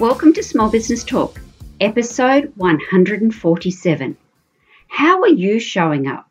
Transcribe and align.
Welcome 0.00 0.32
to 0.32 0.42
Small 0.42 0.70
Business 0.70 1.04
Talk, 1.04 1.38
episode 1.78 2.54
147. 2.56 4.16
How 4.88 5.20
are 5.20 5.28
you 5.28 5.60
showing 5.60 6.06
up? 6.06 6.30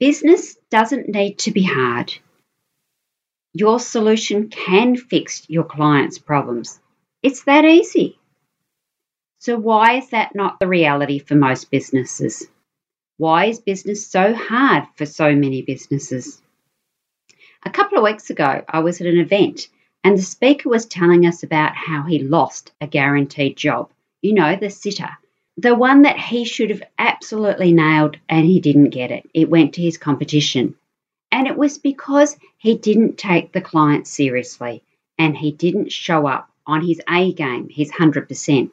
Business 0.00 0.56
doesn't 0.70 1.10
need 1.10 1.34
to 1.40 1.50
be 1.50 1.62
hard. 1.62 2.10
Your 3.52 3.78
solution 3.78 4.48
can 4.48 4.96
fix 4.96 5.44
your 5.50 5.64
client's 5.64 6.18
problems. 6.18 6.80
It's 7.22 7.44
that 7.44 7.66
easy. 7.66 8.18
So, 9.40 9.58
why 9.58 9.98
is 9.98 10.08
that 10.08 10.34
not 10.34 10.58
the 10.58 10.68
reality 10.68 11.18
for 11.18 11.34
most 11.34 11.70
businesses? 11.70 12.48
Why 13.18 13.48
is 13.48 13.58
business 13.58 14.06
so 14.06 14.32
hard 14.32 14.84
for 14.96 15.04
so 15.04 15.34
many 15.36 15.60
businesses? 15.60 16.40
A 17.62 17.68
couple 17.68 17.98
of 17.98 18.04
weeks 18.04 18.30
ago, 18.30 18.64
I 18.66 18.78
was 18.78 19.02
at 19.02 19.06
an 19.06 19.18
event 19.18 19.68
and 20.04 20.16
the 20.16 20.22
speaker 20.22 20.68
was 20.68 20.86
telling 20.86 21.26
us 21.26 21.42
about 21.42 21.74
how 21.74 22.02
he 22.02 22.18
lost 22.18 22.72
a 22.80 22.86
guaranteed 22.86 23.56
job. 23.56 23.90
You 24.22 24.34
know, 24.34 24.56
the 24.56 24.70
sitter. 24.70 25.10
The 25.56 25.74
one 25.74 26.02
that 26.02 26.18
he 26.18 26.44
should 26.44 26.70
have 26.70 26.82
absolutely 26.98 27.72
nailed 27.72 28.16
and 28.28 28.46
he 28.46 28.60
didn't 28.60 28.90
get 28.90 29.10
it. 29.10 29.28
It 29.34 29.50
went 29.50 29.74
to 29.74 29.82
his 29.82 29.98
competition. 29.98 30.76
And 31.32 31.46
it 31.46 31.56
was 31.56 31.78
because 31.78 32.36
he 32.58 32.76
didn't 32.76 33.18
take 33.18 33.52
the 33.52 33.60
client 33.60 34.06
seriously 34.06 34.82
and 35.18 35.36
he 35.36 35.52
didn't 35.52 35.92
show 35.92 36.26
up 36.26 36.48
on 36.66 36.86
his 36.86 37.00
A 37.08 37.32
game, 37.32 37.68
his 37.68 37.90
100%. 37.90 38.70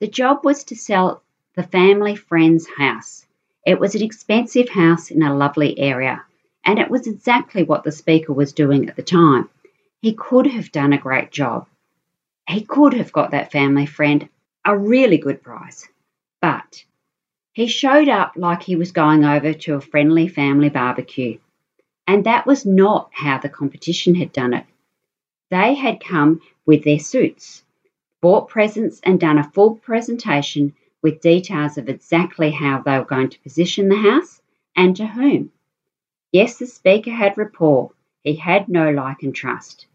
The 0.00 0.08
job 0.08 0.44
was 0.44 0.64
to 0.64 0.76
sell 0.76 1.22
the 1.54 1.62
family 1.62 2.16
friend's 2.16 2.66
house. 2.78 3.26
It 3.66 3.78
was 3.78 3.94
an 3.94 4.02
expensive 4.02 4.70
house 4.70 5.10
in 5.10 5.22
a 5.22 5.36
lovely 5.36 5.78
area, 5.78 6.24
and 6.64 6.78
it 6.78 6.88
was 6.88 7.06
exactly 7.06 7.62
what 7.62 7.84
the 7.84 7.92
speaker 7.92 8.32
was 8.32 8.54
doing 8.54 8.88
at 8.88 8.96
the 8.96 9.02
time. 9.02 9.50
He 10.02 10.14
could 10.14 10.46
have 10.46 10.72
done 10.72 10.94
a 10.94 10.98
great 10.98 11.30
job. 11.30 11.68
He 12.48 12.62
could 12.62 12.94
have 12.94 13.12
got 13.12 13.32
that 13.32 13.52
family 13.52 13.84
friend 13.86 14.28
a 14.64 14.76
really 14.76 15.18
good 15.18 15.42
price. 15.42 15.88
But 16.40 16.84
he 17.52 17.66
showed 17.66 18.08
up 18.08 18.32
like 18.36 18.62
he 18.62 18.76
was 18.76 18.92
going 18.92 19.24
over 19.24 19.52
to 19.52 19.74
a 19.74 19.80
friendly 19.80 20.26
family 20.26 20.70
barbecue. 20.70 21.38
And 22.06 22.24
that 22.24 22.46
was 22.46 22.64
not 22.64 23.10
how 23.12 23.38
the 23.38 23.48
competition 23.48 24.14
had 24.14 24.32
done 24.32 24.54
it. 24.54 24.64
They 25.50 25.74
had 25.74 26.02
come 26.02 26.40
with 26.64 26.82
their 26.84 26.98
suits, 26.98 27.62
bought 28.22 28.48
presents, 28.48 29.00
and 29.02 29.20
done 29.20 29.38
a 29.38 29.50
full 29.50 29.74
presentation 29.76 30.74
with 31.02 31.20
details 31.20 31.76
of 31.76 31.88
exactly 31.88 32.50
how 32.50 32.80
they 32.80 32.98
were 32.98 33.04
going 33.04 33.28
to 33.28 33.40
position 33.40 33.88
the 33.88 33.96
house 33.96 34.40
and 34.74 34.96
to 34.96 35.06
whom. 35.06 35.52
Yes, 36.32 36.58
the 36.58 36.66
speaker 36.66 37.10
had 37.10 37.36
rapport. 37.36 37.92
He 38.22 38.36
had 38.36 38.68
know 38.68 38.90
like 38.90 39.22
and 39.22 39.34
trust. 39.34 39.86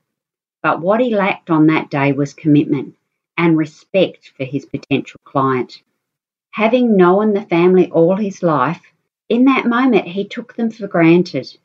But 0.65 0.81
what 0.81 0.99
he 0.99 1.15
lacked 1.15 1.51
on 1.51 1.67
that 1.67 1.91
day 1.91 2.11
was 2.11 2.33
commitment 2.33 2.95
and 3.37 3.55
respect 3.55 4.31
for 4.35 4.45
his 4.45 4.65
potential 4.65 5.19
client. 5.23 5.83
Having 6.53 6.97
known 6.97 7.33
the 7.33 7.45
family 7.45 7.91
all 7.91 8.15
his 8.15 8.41
life, 8.41 8.81
in 9.29 9.45
that 9.45 9.67
moment 9.67 10.07
he 10.07 10.25
took 10.25 10.55
them 10.55 10.71
for 10.71 10.87
granted. 10.87 11.55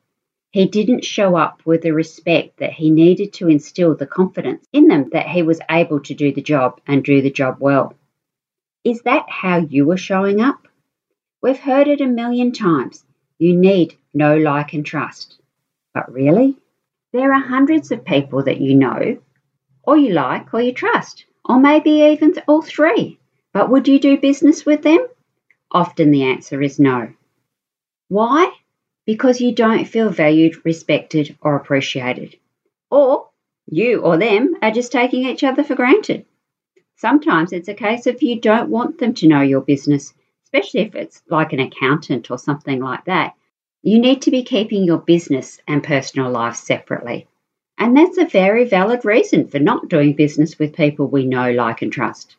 He 0.50 0.66
didn't 0.66 1.06
show 1.06 1.34
up 1.34 1.62
with 1.65 1.81
the 1.81 1.93
respect 1.93 2.59
that 2.59 2.75
he 2.75 2.91
needed 2.91 3.33
to 3.33 3.49
instill 3.49 3.94
the 3.94 4.06
confidence 4.06 4.66
in 4.71 4.89
them 4.89 5.09
that 5.12 5.28
he 5.28 5.41
was 5.43 5.62
able 5.71 6.00
to 6.00 6.12
do 6.12 6.31
the 6.31 6.43
job 6.43 6.78
and 6.87 7.03
do 7.03 7.22
the 7.22 7.31
job 7.31 7.56
well. 7.59 7.94
Is 8.84 9.00
that 9.05 9.25
how 9.31 9.60
you 9.60 9.91
are 9.93 9.97
showing 9.97 10.43
up? 10.43 10.69
We've 11.41 11.59
heard 11.59 11.89
it 11.89 12.03
a 12.03 12.06
million 12.06 12.53
times. 12.53 13.03
You 13.39 13.56
need 13.56 13.97
know 14.12 14.37
like, 14.37 14.75
and 14.75 14.84
trust. 14.84 15.41
But 15.94 16.12
really? 16.12 16.59
There 17.12 17.32
are 17.32 17.41
hundreds 17.41 17.91
of 17.91 18.04
people 18.04 18.44
that 18.44 18.60
you 18.60 18.75
know, 18.75 19.19
or 19.82 19.97
you 19.97 20.12
like, 20.12 20.54
or 20.54 20.60
you 20.60 20.72
trust, 20.72 21.25
or 21.44 21.59
maybe 21.59 21.91
even 22.12 22.34
all 22.47 22.62
three. 22.62 23.19
But 23.53 23.69
would 23.71 23.88
you 23.88 23.98
do 23.98 24.16
business 24.16 24.65
with 24.65 24.82
them? 24.82 25.06
Often 25.72 26.12
the 26.12 26.25
answer 26.25 26.62
is 26.62 26.78
no. 26.78 27.12
Why? 28.09 28.53
Because 29.06 29.41
you 29.41 29.53
don't 29.53 29.84
feel 29.87 30.10
valued, 30.10 30.65
respected, 30.65 31.37
or 31.41 31.56
appreciated. 31.56 32.37
Or 32.91 33.31
you 33.66 34.00
or 34.00 34.16
them 34.16 34.54
are 34.62 34.71
just 34.71 34.92
taking 34.92 35.25
each 35.25 35.42
other 35.42 35.65
for 35.65 35.75
granted. 35.75 36.27
Sometimes 36.97 37.53
it's 37.53 37.69
a 37.69 37.75
case 37.75 38.06
of 38.06 38.22
you 38.22 38.41
don't 38.41 38.69
want 38.69 38.98
them 38.98 39.15
to 39.15 39.28
know 39.28 39.41
your 39.41 39.62
business, 39.62 40.12
especially 40.44 40.81
if 40.81 40.94
it's 40.94 41.22
like 41.28 41.53
an 41.53 41.60
accountant 41.60 42.31
or 42.31 42.38
something 42.38 42.81
like 42.81 43.04
that. 43.06 43.34
You 43.82 43.98
need 43.98 44.22
to 44.22 44.30
be 44.30 44.42
keeping 44.42 44.84
your 44.84 44.98
business 44.98 45.58
and 45.66 45.82
personal 45.82 46.30
life 46.30 46.56
separately. 46.56 47.26
And 47.78 47.96
that's 47.96 48.18
a 48.18 48.26
very 48.26 48.64
valid 48.66 49.06
reason 49.06 49.48
for 49.48 49.58
not 49.58 49.88
doing 49.88 50.12
business 50.12 50.58
with 50.58 50.76
people 50.76 51.06
we 51.06 51.24
know, 51.24 51.50
like, 51.50 51.80
and 51.80 51.91
trust. 51.91 52.36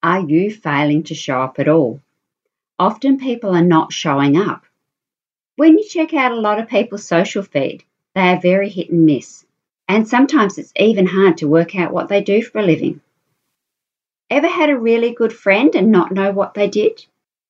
Are 0.00 0.20
you 0.20 0.52
failing 0.52 1.02
to 1.04 1.16
show 1.16 1.42
up 1.42 1.58
at 1.58 1.68
all? 1.68 2.00
Often 2.78 3.18
people 3.18 3.50
are 3.50 3.64
not 3.64 3.92
showing 3.92 4.36
up. 4.36 4.64
When 5.56 5.78
you 5.78 5.84
check 5.84 6.14
out 6.14 6.32
a 6.32 6.40
lot 6.40 6.60
of 6.60 6.68
people's 6.68 7.04
social 7.04 7.42
feed, 7.42 7.82
they 8.14 8.20
are 8.20 8.40
very 8.40 8.68
hit 8.68 8.90
and 8.90 9.04
miss. 9.04 9.44
And 9.88 10.08
sometimes 10.08 10.58
it's 10.58 10.72
even 10.76 11.06
hard 11.06 11.38
to 11.38 11.48
work 11.48 11.74
out 11.74 11.92
what 11.92 12.08
they 12.08 12.22
do 12.22 12.40
for 12.42 12.58
a 12.58 12.62
living. 12.62 13.00
Ever 14.30 14.48
had 14.48 14.70
a 14.70 14.78
really 14.78 15.12
good 15.12 15.32
friend 15.32 15.74
and 15.74 15.90
not 15.90 16.12
know 16.12 16.30
what 16.30 16.54
they 16.54 16.68
did? 16.68 17.04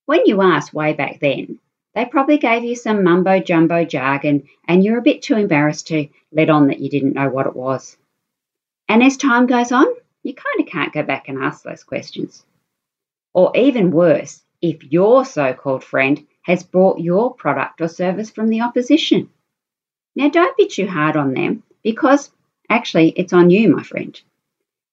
When 0.07 0.27
you 0.27 0.41
asked 0.41 0.75
way 0.75 0.95
back 0.95 1.21
then, 1.21 1.59
they 1.95 2.05
probably 2.05 2.39
gave 2.39 2.65
you 2.65 2.75
some 2.75 3.05
mumbo 3.05 3.41
jumbo 3.41 3.85
jargon 3.85 4.49
and 4.67 4.83
you're 4.83 4.99
a 4.99 5.03
bit 5.03 5.23
too 5.23 5.37
embarrassed 5.37 5.89
to 5.89 6.09
let 6.33 6.51
on 6.51 6.69
that 6.69 6.81
you 6.81 6.89
didn't 6.89 7.15
know 7.15 7.29
what 7.29 7.47
it 7.47 7.55
was. 7.57 7.97
And 8.89 9.03
as 9.03 9.17
time 9.17 9.47
goes 9.47 9.73
on, 9.73 9.87
you 10.23 10.35
kind 10.35 10.61
of 10.61 10.73
can't 10.73 10.93
go 10.93 11.03
back 11.03 11.29
and 11.29 11.39
ask 11.39 11.63
those 11.63 11.85
questions. 11.85 12.45
Or 13.35 13.57
even 13.57 13.91
worse, 13.91 14.43
if 14.61 14.85
your 14.85 15.25
so 15.25 15.53
called 15.53 15.85
friend 15.85 16.27
has 16.43 16.63
bought 16.63 17.01
your 17.01 17.35
product 17.35 17.81
or 17.81 17.89
service 17.89 18.31
from 18.31 18.49
the 18.49 18.61
opposition. 18.61 19.31
Now, 20.15 20.29
don't 20.29 20.57
be 20.57 20.67
too 20.67 20.87
hard 20.87 21.17
on 21.17 21.35
them 21.35 21.63
because 21.83 22.31
actually 22.69 23.11
it's 23.11 23.33
on 23.33 23.51
you, 23.51 23.75
my 23.75 23.83
friend. 23.83 24.21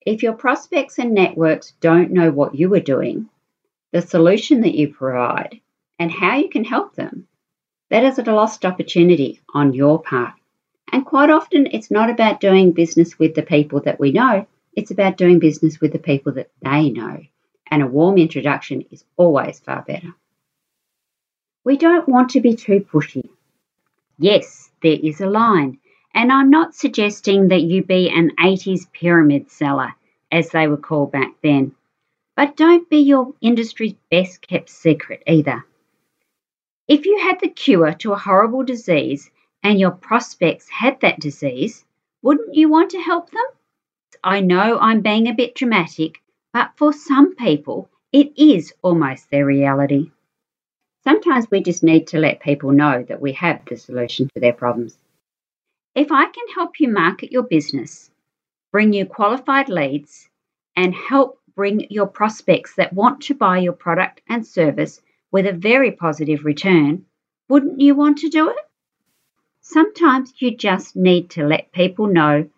If 0.06 0.24
your 0.24 0.34
prospects 0.34 0.98
and 0.98 1.14
networks 1.14 1.74
don't 1.82 2.12
know 2.12 2.32
what 2.32 2.56
you 2.56 2.74
are 2.74 2.80
doing, 2.80 3.30
the 3.92 4.02
solution 4.02 4.62
that 4.62 4.76
you 4.76 4.94
provide, 4.94 5.60
and 6.00 6.12
how 6.12 6.38
you 6.38 6.50
can 6.50 6.64
help 6.64 6.96
them. 6.96 7.28
That 7.90 8.06
is 8.06 8.18
a 8.18 8.24
lost 8.24 8.66
opportunity 8.66 9.42
on 9.54 9.74
your 9.74 10.02
part. 10.02 10.34
And 10.92 11.06
quite 11.06 11.30
often, 11.30 11.68
it's 11.68 11.92
not 11.92 12.10
about 12.10 12.40
doing 12.40 12.72
business 12.72 13.20
with 13.20 13.36
the 13.36 13.44
people 13.44 13.82
that 13.82 14.00
we 14.00 14.12
know, 14.12 14.48
it's 14.76 14.92
about 14.92 15.18
doing 15.18 15.40
business 15.40 15.82
with 15.82 15.92
the 15.92 16.00
people 16.00 16.34
that 16.34 16.50
they 16.62 16.90
know. 16.90 17.22
And 17.70 17.84
a 17.84 17.88
warm 17.88 18.18
introduction 18.18 18.86
is 18.92 19.04
always 19.18 19.60
far 19.60 19.82
better. 19.82 20.16
We 21.64 21.78
don't 21.78 22.08
want 22.08 22.32
to 22.32 22.42
be 22.42 22.56
too 22.56 22.80
pushy. 22.80 23.30
Yes, 24.18 24.72
there 24.82 24.98
is 25.02 25.22
a 25.22 25.28
line, 25.28 25.80
and 26.16 26.32
I'm 26.32 26.50
not 26.50 26.76
suggesting 26.76 27.50
that 27.50 27.62
you 27.62 27.84
be 27.84 28.10
an 28.10 28.32
80s 28.40 28.92
pyramid 28.92 29.52
seller, 29.52 29.94
as 30.32 30.50
they 30.50 30.68
were 30.68 30.78
called 30.78 31.12
back 31.12 31.34
then. 31.44 31.76
But 32.36 32.56
don't 32.56 32.90
be 32.90 33.00
your 33.00 33.34
industry's 33.42 33.96
best 34.10 34.42
kept 34.42 34.70
secret 34.70 35.24
either. 35.28 35.66
If 36.90 37.06
you 37.06 37.20
had 37.20 37.40
the 37.40 37.50
cure 37.50 37.94
to 37.94 38.14
a 38.14 38.18
horrible 38.18 38.64
disease 38.64 39.30
and 39.62 39.80
your 39.80 39.92
prospects 39.92 40.68
had 40.70 41.00
that 41.02 41.20
disease, 41.20 41.86
wouldn't 42.24 42.56
you 42.56 42.68
want 42.68 42.90
to 42.92 43.00
help 43.00 43.30
them? 43.30 43.46
I 44.24 44.40
know 44.40 44.80
I'm 44.80 45.02
being 45.02 45.28
a 45.28 45.36
bit 45.36 45.54
dramatic, 45.54 46.20
but 46.52 46.72
for 46.78 46.92
some 46.92 47.36
people, 47.36 47.92
it 48.12 48.34
is 48.36 48.74
almost 48.82 49.30
their 49.30 49.46
reality. 49.46 50.10
Sometimes 51.04 51.46
we 51.52 51.62
just 51.62 51.84
need 51.84 52.08
to 52.08 52.18
let 52.18 52.40
people 52.40 52.72
know 52.72 53.06
that 53.08 53.22
we 53.22 53.34
have 53.34 53.64
the 53.66 53.78
solution 53.78 54.28
to 54.34 54.40
their 54.40 54.54
problems. 54.54 54.98
If 55.94 56.12
I 56.12 56.26
can 56.26 56.48
help 56.56 56.80
you 56.80 56.88
market 56.88 57.32
your 57.32 57.44
business, 57.44 58.10
bring 58.72 58.94
you 58.94 59.06
qualified 59.06 59.70
leads, 59.70 60.28
and 60.76 60.96
help 60.96 61.40
bring 61.54 61.86
your 61.92 62.08
prospects 62.08 62.74
that 62.78 62.94
want 62.94 63.22
to 63.22 63.36
buy 63.36 63.60
your 63.60 63.74
product 63.74 64.22
and 64.28 64.46
service 64.46 65.02
with 65.32 65.46
a 65.46 65.54
very 65.54 65.92
positive 65.92 66.46
return, 66.46 67.06
wouldn't 67.48 67.80
you 67.80 67.96
want 67.96 68.18
to 68.20 68.30
do 68.30 68.50
it? 68.50 68.58
Sometimes 69.62 70.34
you 70.40 70.56
just 70.56 70.96
need 70.96 71.30
to 71.32 71.46
let 71.46 71.72
people 71.72 72.08
know 72.08 72.50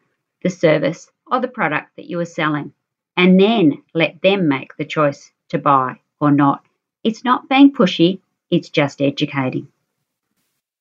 the 0.43 0.49
service 0.49 1.09
or 1.27 1.39
the 1.39 1.47
product 1.47 1.95
that 1.95 2.09
you 2.09 2.19
are 2.19 2.25
selling, 2.25 2.73
and 3.17 3.39
then 3.39 3.83
let 3.93 4.21
them 4.21 4.47
make 4.47 4.75
the 4.77 4.85
choice 4.85 5.31
to 5.49 5.57
buy 5.57 5.99
or 6.19 6.31
not. 6.31 6.63
It's 7.03 7.23
not 7.23 7.49
being 7.49 7.73
pushy, 7.73 8.19
it's 8.49 8.69
just 8.69 9.01
educating. 9.01 9.67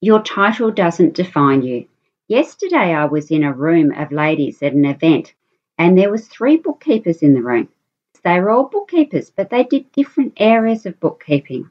Your 0.00 0.22
title 0.22 0.70
doesn't 0.70 1.14
define 1.14 1.62
you. 1.62 1.86
Yesterday 2.28 2.94
I 2.94 3.06
was 3.06 3.30
in 3.30 3.44
a 3.44 3.52
room 3.52 3.92
of 3.92 4.12
ladies 4.12 4.62
at 4.62 4.72
an 4.72 4.84
event 4.84 5.34
and 5.78 5.96
there 5.96 6.10
was 6.10 6.28
three 6.28 6.56
bookkeepers 6.56 7.22
in 7.22 7.34
the 7.34 7.42
room. 7.42 7.68
They 8.22 8.38
were 8.38 8.50
all 8.50 8.68
bookkeepers, 8.68 9.30
but 9.30 9.48
they 9.48 9.64
did 9.64 9.90
different 9.92 10.34
areas 10.36 10.84
of 10.84 11.00
bookkeeping. 11.00 11.70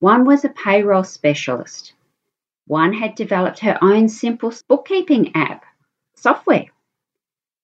One 0.00 0.24
was 0.24 0.44
a 0.44 0.48
payroll 0.48 1.04
specialist. 1.04 1.92
One 2.66 2.92
had 2.92 3.14
developed 3.14 3.58
her 3.60 3.78
own 3.82 4.08
simple 4.08 4.52
bookkeeping 4.68 5.34
app 5.34 5.64
software, 6.14 6.66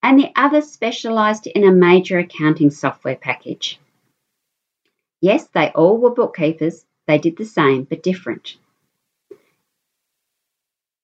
and 0.03 0.19
the 0.19 0.31
other 0.35 0.61
specialized 0.61 1.47
in 1.47 1.63
a 1.63 1.71
major 1.71 2.19
accounting 2.19 2.71
software 2.71 3.15
package. 3.15 3.79
Yes, 5.21 5.47
they 5.47 5.69
all 5.69 5.97
were 5.97 6.13
bookkeepers, 6.13 6.85
they 7.07 7.17
did 7.17 7.37
the 7.37 7.45
same 7.45 7.83
but 7.83 8.03
different. 8.03 8.57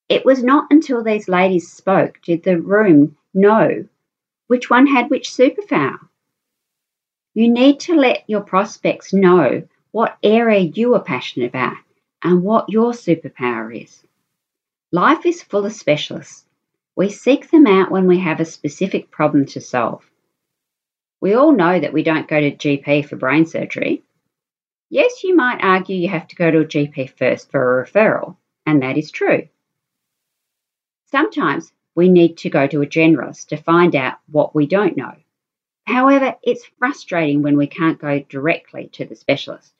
It 0.09 0.25
was 0.25 0.43
not 0.43 0.67
until 0.69 1.03
these 1.03 1.29
ladies 1.29 1.71
spoke 1.71 2.19
did 2.23 2.43
the 2.43 2.59
room 2.59 3.15
know 3.33 3.87
which 4.47 4.69
one 4.69 4.87
had 4.87 5.09
which 5.09 5.29
superpower. 5.29 5.97
You 7.33 7.49
need 7.49 7.79
to 7.81 7.95
let 7.95 8.23
your 8.27 8.41
prospects 8.41 9.13
know 9.13 9.63
what 9.91 10.17
area 10.23 10.59
you 10.59 10.95
are 10.95 11.03
passionate 11.03 11.47
about 11.47 11.75
and 12.23 12.43
what 12.43 12.69
your 12.69 12.91
superpower 12.91 13.83
is. 13.83 14.03
Life 14.91 15.25
is 15.25 15.43
full 15.43 15.65
of 15.65 15.73
specialists. 15.73 16.45
We 16.95 17.09
seek 17.09 17.49
them 17.49 17.67
out 17.67 17.91
when 17.91 18.07
we 18.07 18.19
have 18.19 18.39
a 18.39 18.45
specific 18.45 19.11
problem 19.11 19.45
to 19.47 19.61
solve. 19.61 20.09
We 21.19 21.33
all 21.33 21.51
know 21.51 21.79
that 21.79 21.93
we 21.93 22.03
don't 22.03 22.27
go 22.27 22.39
to 22.39 22.51
GP 22.55 23.05
for 23.05 23.15
brain 23.15 23.45
surgery. 23.45 24.03
Yes, 24.89 25.23
you 25.23 25.35
might 25.35 25.63
argue 25.63 25.95
you 25.95 26.09
have 26.09 26.27
to 26.27 26.35
go 26.35 26.51
to 26.51 26.59
a 26.59 26.65
GP 26.65 27.11
first 27.17 27.51
for 27.51 27.81
a 27.81 27.85
referral, 27.85 28.35
and 28.65 28.81
that 28.81 28.97
is 28.97 29.11
true. 29.11 29.47
Sometimes 31.05 31.71
we 31.95 32.09
need 32.09 32.37
to 32.37 32.49
go 32.49 32.67
to 32.67 32.81
a 32.81 32.87
generalist 32.87 33.47
to 33.47 33.57
find 33.57 33.95
out 33.95 34.17
what 34.27 34.55
we 34.55 34.65
don't 34.65 34.97
know. 34.97 35.15
However, 35.85 36.35
it's 36.41 36.69
frustrating 36.79 37.41
when 37.41 37.57
we 37.57 37.67
can't 37.67 37.99
go 37.99 38.19
directly 38.19 38.89
to 38.93 39.05
the 39.05 39.15
specialist. 39.15 39.73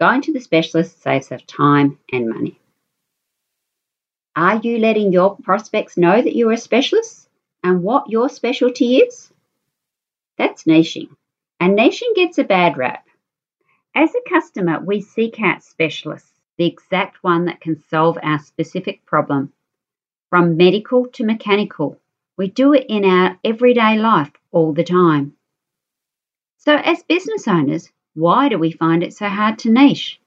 Going 0.00 0.22
to 0.22 0.32
the 0.32 0.40
specialist 0.40 1.02
saves 1.02 1.30
us 1.30 1.42
time 1.46 1.98
and 2.10 2.30
money. 2.30 2.58
Are 4.34 4.56
you 4.56 4.78
letting 4.78 5.12
your 5.12 5.36
prospects 5.36 5.98
know 5.98 6.22
that 6.22 6.34
you're 6.34 6.52
a 6.52 6.56
specialist 6.56 7.28
and 7.62 7.82
what 7.82 8.08
your 8.08 8.30
specialty 8.30 8.96
is? 8.96 9.30
That's 10.38 10.62
niching, 10.62 11.10
and 11.60 11.78
niching 11.78 12.14
gets 12.14 12.38
a 12.38 12.44
bad 12.44 12.78
rap. 12.78 13.06
As 13.94 14.14
a 14.14 14.26
customer, 14.26 14.80
we 14.80 15.02
seek 15.02 15.38
out 15.38 15.62
specialists, 15.62 16.32
the 16.56 16.64
exact 16.64 17.22
one 17.22 17.44
that 17.44 17.60
can 17.60 17.82
solve 17.90 18.16
our 18.22 18.38
specific 18.38 19.04
problem. 19.04 19.52
From 20.30 20.56
medical 20.56 21.08
to 21.08 21.24
mechanical, 21.26 22.00
we 22.38 22.48
do 22.48 22.72
it 22.72 22.86
in 22.88 23.04
our 23.04 23.38
everyday 23.44 23.98
life 23.98 24.32
all 24.50 24.72
the 24.72 24.84
time. 24.84 25.34
So, 26.56 26.76
as 26.76 27.02
business 27.02 27.46
owners, 27.46 27.90
why 28.14 28.48
do 28.48 28.58
we 28.58 28.72
find 28.72 29.02
it 29.02 29.14
so 29.14 29.28
hard 29.28 29.58
to 29.60 29.70
niche? 29.70 30.20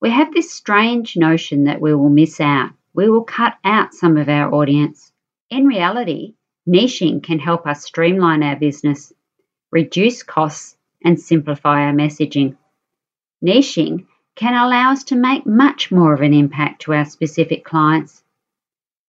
We 0.00 0.10
have 0.10 0.32
this 0.32 0.50
strange 0.50 1.16
notion 1.16 1.64
that 1.64 1.80
we 1.80 1.94
will 1.94 2.08
miss 2.08 2.40
out, 2.40 2.70
we 2.94 3.10
will 3.10 3.24
cut 3.24 3.56
out 3.62 3.92
some 3.92 4.16
of 4.16 4.28
our 4.28 4.52
audience. 4.54 5.12
In 5.50 5.66
reality, 5.66 6.34
niching 6.66 7.22
can 7.22 7.38
help 7.38 7.66
us 7.66 7.84
streamline 7.84 8.42
our 8.42 8.56
business, 8.56 9.12
reduce 9.70 10.22
costs, 10.22 10.76
and 11.04 11.20
simplify 11.20 11.82
our 11.82 11.92
messaging. 11.92 12.56
Niching 13.44 14.06
can 14.34 14.54
allow 14.54 14.92
us 14.92 15.04
to 15.04 15.16
make 15.16 15.44
much 15.44 15.92
more 15.92 16.14
of 16.14 16.22
an 16.22 16.32
impact 16.32 16.82
to 16.82 16.94
our 16.94 17.04
specific 17.04 17.64
clients. 17.64 18.22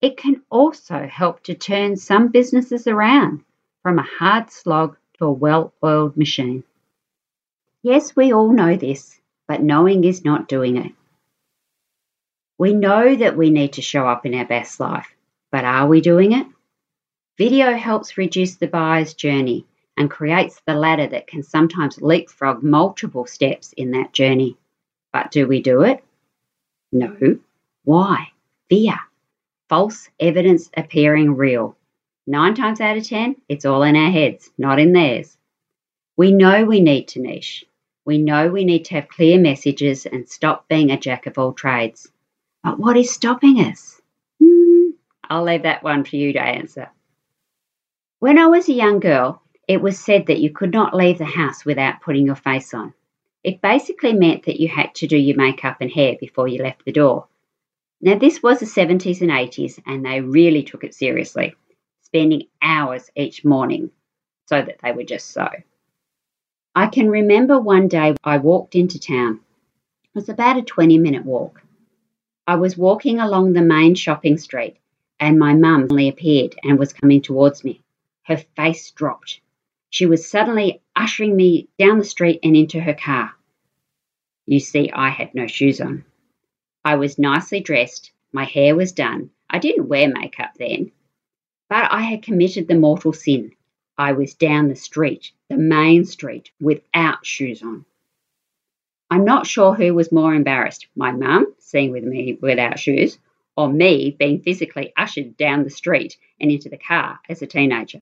It 0.02 0.16
can 0.16 0.42
also 0.50 1.06
help 1.06 1.42
to 1.44 1.54
turn 1.54 1.96
some 1.96 2.28
businesses 2.28 2.86
around 2.86 3.44
from 3.82 3.98
a 3.98 4.02
hard 4.18 4.50
slog 4.50 4.96
to 5.18 5.26
a 5.26 5.32
well 5.32 5.72
oiled 5.82 6.16
machine. 6.16 6.64
Yes, 7.84 8.14
we 8.14 8.32
all 8.32 8.52
know 8.52 8.76
this, 8.76 9.20
but 9.48 9.60
knowing 9.60 10.04
is 10.04 10.24
not 10.24 10.46
doing 10.46 10.76
it. 10.76 10.92
We 12.56 12.74
know 12.74 13.16
that 13.16 13.36
we 13.36 13.50
need 13.50 13.72
to 13.72 13.82
show 13.82 14.06
up 14.06 14.24
in 14.24 14.34
our 14.34 14.44
best 14.44 14.78
life, 14.78 15.08
but 15.50 15.64
are 15.64 15.88
we 15.88 16.00
doing 16.00 16.30
it? 16.30 16.46
Video 17.38 17.72
helps 17.76 18.16
reduce 18.16 18.54
the 18.54 18.68
buyer's 18.68 19.14
journey 19.14 19.66
and 19.96 20.08
creates 20.08 20.60
the 20.64 20.74
ladder 20.74 21.08
that 21.08 21.26
can 21.26 21.42
sometimes 21.42 22.00
leapfrog 22.00 22.62
multiple 22.62 23.26
steps 23.26 23.72
in 23.72 23.90
that 23.90 24.12
journey. 24.12 24.56
But 25.12 25.32
do 25.32 25.48
we 25.48 25.60
do 25.60 25.82
it? 25.82 26.04
No. 26.92 27.16
Why? 27.82 28.28
Fear. 28.68 28.94
False 29.68 30.08
evidence 30.20 30.70
appearing 30.76 31.34
real. 31.34 31.76
Nine 32.28 32.54
times 32.54 32.80
out 32.80 32.96
of 32.96 33.08
ten, 33.08 33.34
it's 33.48 33.64
all 33.64 33.82
in 33.82 33.96
our 33.96 34.10
heads, 34.12 34.50
not 34.56 34.78
in 34.78 34.92
theirs. 34.92 35.36
We 36.16 36.30
know 36.30 36.64
we 36.64 36.80
need 36.80 37.08
to 37.08 37.20
niche. 37.20 37.64
We 38.04 38.18
know 38.18 38.48
we 38.48 38.64
need 38.64 38.86
to 38.86 38.94
have 38.94 39.08
clear 39.08 39.38
messages 39.38 40.06
and 40.06 40.28
stop 40.28 40.68
being 40.68 40.90
a 40.90 40.98
jack 40.98 41.26
of 41.26 41.38
all 41.38 41.52
trades. 41.52 42.10
But 42.62 42.78
what 42.78 42.96
is 42.96 43.12
stopping 43.12 43.60
us? 43.60 44.00
Hmm, 44.40 44.90
I'll 45.28 45.44
leave 45.44 45.62
that 45.62 45.82
one 45.82 46.04
for 46.04 46.16
you 46.16 46.32
to 46.32 46.40
answer. 46.40 46.90
When 48.18 48.38
I 48.38 48.46
was 48.46 48.68
a 48.68 48.72
young 48.72 49.00
girl, 49.00 49.42
it 49.68 49.80
was 49.80 49.98
said 49.98 50.26
that 50.26 50.40
you 50.40 50.50
could 50.50 50.72
not 50.72 50.94
leave 50.94 51.18
the 51.18 51.24
house 51.24 51.64
without 51.64 52.00
putting 52.00 52.26
your 52.26 52.36
face 52.36 52.74
on. 52.74 52.92
It 53.44 53.60
basically 53.60 54.12
meant 54.12 54.44
that 54.44 54.60
you 54.60 54.68
had 54.68 54.94
to 54.96 55.06
do 55.06 55.16
your 55.16 55.36
makeup 55.36 55.78
and 55.80 55.90
hair 55.90 56.16
before 56.20 56.48
you 56.48 56.62
left 56.62 56.84
the 56.84 56.92
door. 56.92 57.26
Now, 58.00 58.18
this 58.18 58.42
was 58.42 58.58
the 58.58 58.66
70s 58.66 59.20
and 59.20 59.30
80s, 59.30 59.80
and 59.86 60.04
they 60.04 60.20
really 60.20 60.64
took 60.64 60.82
it 60.84 60.94
seriously, 60.94 61.54
spending 62.02 62.48
hours 62.60 63.10
each 63.16 63.44
morning 63.44 63.90
so 64.46 64.60
that 64.60 64.78
they 64.82 64.92
were 64.92 65.04
just 65.04 65.30
so. 65.30 65.48
I 66.74 66.86
can 66.86 67.10
remember 67.10 67.60
one 67.60 67.88
day 67.88 68.14
I 68.24 68.38
walked 68.38 68.74
into 68.74 68.98
town. 68.98 69.40
It 70.04 70.14
was 70.14 70.30
about 70.30 70.56
a 70.56 70.62
20 70.62 70.96
minute 70.96 71.24
walk. 71.24 71.62
I 72.46 72.54
was 72.54 72.78
walking 72.78 73.20
along 73.20 73.52
the 73.52 73.60
main 73.60 73.94
shopping 73.94 74.38
street, 74.38 74.78
and 75.20 75.38
my 75.38 75.52
mum 75.52 75.82
suddenly 75.82 76.08
appeared 76.08 76.54
and 76.64 76.78
was 76.78 76.94
coming 76.94 77.20
towards 77.20 77.62
me. 77.62 77.82
Her 78.22 78.38
face 78.56 78.90
dropped. 78.90 79.40
She 79.90 80.06
was 80.06 80.26
suddenly 80.26 80.80
ushering 80.96 81.36
me 81.36 81.68
down 81.78 81.98
the 81.98 82.04
street 82.04 82.40
and 82.42 82.56
into 82.56 82.80
her 82.80 82.94
car. 82.94 83.32
You 84.46 84.58
see, 84.58 84.90
I 84.90 85.10
had 85.10 85.34
no 85.34 85.46
shoes 85.46 85.78
on. 85.78 86.06
I 86.86 86.96
was 86.96 87.18
nicely 87.18 87.60
dressed, 87.60 88.12
my 88.32 88.44
hair 88.44 88.74
was 88.74 88.92
done. 88.92 89.28
I 89.50 89.58
didn't 89.58 89.88
wear 89.88 90.08
makeup 90.08 90.52
then, 90.58 90.90
but 91.68 91.92
I 91.92 92.00
had 92.00 92.22
committed 92.22 92.66
the 92.66 92.76
mortal 92.76 93.12
sin. 93.12 93.52
I 93.98 94.12
was 94.12 94.34
down 94.34 94.68
the 94.68 94.76
street, 94.76 95.32
the 95.48 95.56
main 95.56 96.04
street, 96.04 96.50
without 96.60 97.24
shoes 97.26 97.62
on. 97.62 97.84
I'm 99.10 99.24
not 99.24 99.46
sure 99.46 99.74
who 99.74 99.94
was 99.94 100.10
more 100.10 100.34
embarrassed, 100.34 100.86
my 100.96 101.12
mum 101.12 101.54
seeing 101.58 101.90
with 101.90 102.04
me 102.04 102.38
without 102.40 102.78
shoes, 102.78 103.18
or 103.56 103.68
me 103.68 104.16
being 104.18 104.40
physically 104.40 104.92
ushered 104.96 105.36
down 105.36 105.64
the 105.64 105.70
street 105.70 106.16
and 106.40 106.50
into 106.50 106.68
the 106.68 106.78
car 106.78 107.20
as 107.28 107.42
a 107.42 107.46
teenager. 107.46 108.00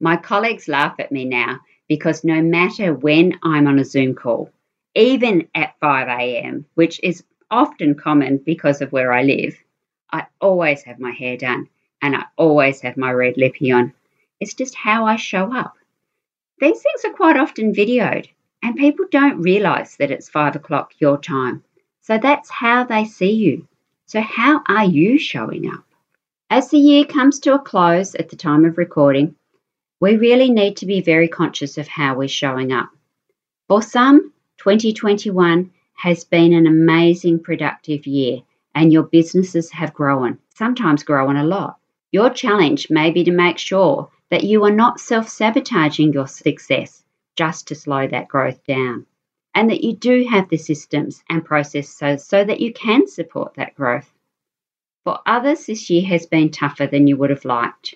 My 0.00 0.16
colleagues 0.16 0.68
laugh 0.68 0.96
at 0.98 1.12
me 1.12 1.24
now 1.24 1.60
because 1.88 2.24
no 2.24 2.42
matter 2.42 2.92
when 2.92 3.38
I'm 3.42 3.66
on 3.66 3.78
a 3.78 3.84
Zoom 3.84 4.14
call, 4.14 4.50
even 4.94 5.48
at 5.54 5.78
5 5.80 6.08
a.m., 6.08 6.66
which 6.74 7.00
is 7.02 7.24
often 7.50 7.94
common 7.94 8.38
because 8.38 8.80
of 8.80 8.92
where 8.92 9.12
I 9.12 9.22
live, 9.22 9.56
I 10.12 10.26
always 10.40 10.82
have 10.82 10.98
my 10.98 11.12
hair 11.12 11.36
done 11.36 11.68
and 12.02 12.16
I 12.16 12.24
always 12.36 12.80
have 12.80 12.96
my 12.96 13.12
red 13.12 13.36
lippy 13.36 13.70
on. 13.70 13.92
It's 14.40 14.54
just 14.54 14.74
how 14.74 15.06
I 15.06 15.16
show 15.16 15.52
up. 15.52 15.74
These 16.60 16.82
things 16.82 17.04
are 17.04 17.16
quite 17.16 17.36
often 17.36 17.74
videoed, 17.74 18.28
and 18.62 18.76
people 18.76 19.06
don't 19.10 19.42
realize 19.42 19.96
that 19.96 20.10
it's 20.10 20.28
five 20.28 20.56
o'clock 20.56 20.92
your 20.98 21.18
time. 21.18 21.62
So 22.00 22.18
that's 22.18 22.50
how 22.50 22.84
they 22.84 23.04
see 23.04 23.32
you. 23.32 23.68
So, 24.06 24.20
how 24.20 24.62
are 24.66 24.84
you 24.84 25.18
showing 25.18 25.70
up? 25.70 25.84
As 26.50 26.70
the 26.70 26.78
year 26.78 27.04
comes 27.04 27.40
to 27.40 27.54
a 27.54 27.58
close 27.58 28.14
at 28.14 28.30
the 28.30 28.36
time 28.36 28.64
of 28.64 28.78
recording, 28.78 29.34
we 30.00 30.16
really 30.16 30.50
need 30.50 30.78
to 30.78 30.86
be 30.86 31.00
very 31.00 31.28
conscious 31.28 31.76
of 31.76 31.88
how 31.88 32.14
we're 32.14 32.28
showing 32.28 32.72
up. 32.72 32.88
For 33.68 33.82
some, 33.82 34.32
2021 34.58 35.70
has 35.94 36.24
been 36.24 36.52
an 36.54 36.66
amazing 36.66 37.40
productive 37.40 38.06
year 38.06 38.40
and 38.74 38.92
your 38.92 39.02
businesses 39.02 39.70
have 39.72 39.92
grown, 39.92 40.38
sometimes 40.54 41.02
grown 41.02 41.36
a 41.36 41.44
lot. 41.44 41.78
Your 42.12 42.30
challenge 42.30 42.88
may 42.88 43.10
be 43.10 43.24
to 43.24 43.32
make 43.32 43.58
sure 43.58 44.08
that 44.30 44.44
you 44.44 44.64
are 44.64 44.70
not 44.70 45.00
self 45.00 45.28
sabotaging 45.28 46.12
your 46.12 46.26
success 46.26 47.02
just 47.36 47.68
to 47.68 47.74
slow 47.74 48.06
that 48.06 48.28
growth 48.28 48.64
down, 48.66 49.06
and 49.54 49.70
that 49.70 49.82
you 49.82 49.94
do 49.94 50.26
have 50.28 50.48
the 50.48 50.56
systems 50.58 51.22
and 51.30 51.44
process 51.44 51.88
so, 51.88 52.16
so 52.16 52.44
that 52.44 52.60
you 52.60 52.72
can 52.72 53.06
support 53.06 53.54
that 53.54 53.74
growth. 53.74 54.12
For 55.04 55.20
others, 55.24 55.66
this 55.66 55.88
year 55.88 56.04
has 56.06 56.26
been 56.26 56.50
tougher 56.50 56.86
than 56.86 57.06
you 57.06 57.16
would 57.16 57.30
have 57.30 57.44
liked. 57.44 57.94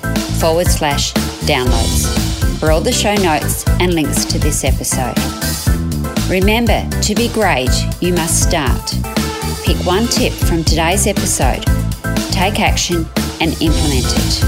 forward 0.40 0.66
slash 0.66 1.12
downloads 1.44 2.58
for 2.58 2.70
all 2.70 2.80
the 2.80 2.92
show 2.92 3.14
notes 3.16 3.66
and 3.80 3.94
links 3.94 4.24
to 4.24 4.38
this 4.38 4.64
episode. 4.64 5.14
Remember, 6.28 6.88
to 7.02 7.14
be 7.14 7.28
great, 7.28 7.70
you 8.00 8.12
must 8.12 8.42
start. 8.42 8.94
Pick 9.64 9.76
one 9.86 10.06
tip 10.06 10.32
from 10.32 10.64
today's 10.64 11.06
episode, 11.06 11.64
take 12.30 12.60
action, 12.60 13.06
and 13.40 13.52
implement 13.60 14.06
it. 14.06 14.42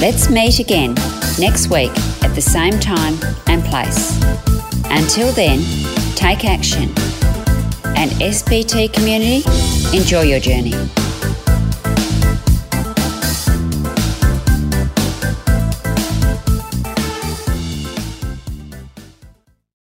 Let's 0.00 0.28
meet 0.28 0.58
again 0.58 0.94
next 1.38 1.70
week 1.70 1.92
at 2.22 2.34
the 2.34 2.42
same 2.42 2.78
time 2.78 3.18
and 3.46 3.64
place. 3.64 4.20
Until 4.90 5.32
then, 5.32 5.62
take 6.14 6.44
action. 6.44 6.92
And 7.96 8.10
SBT 8.20 8.92
community, 8.92 9.42
enjoy 9.96 10.22
your 10.22 10.40
journey. 10.40 11.05